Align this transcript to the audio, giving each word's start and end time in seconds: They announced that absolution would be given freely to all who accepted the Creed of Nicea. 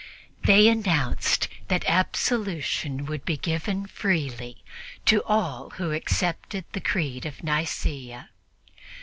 They 0.45 0.67
announced 0.67 1.47
that 1.67 1.85
absolution 1.87 3.05
would 3.05 3.23
be 3.23 3.37
given 3.37 3.85
freely 3.85 4.63
to 5.05 5.21
all 5.25 5.69
who 5.77 5.91
accepted 5.91 6.65
the 6.71 6.81
Creed 6.81 7.23
of 7.27 7.43
Nicea. 7.43 8.31